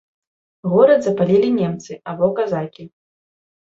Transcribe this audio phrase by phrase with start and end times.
[0.71, 2.83] Горад запалілі немцы або казакі.